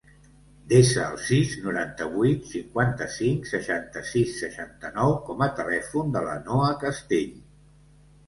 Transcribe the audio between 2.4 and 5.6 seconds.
cinquanta-cinc, seixanta-sis, seixanta-nou com a